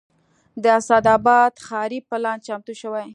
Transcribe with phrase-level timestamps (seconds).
[0.63, 3.05] د اسداباد ښاري پلان چمتو شوی